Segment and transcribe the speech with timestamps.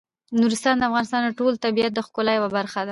[0.39, 2.79] نورستان د افغانستان د ټول طبیعت د ښکلا یوه برخه ده.